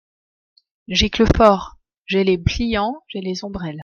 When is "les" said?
2.23-2.39, 3.21-3.43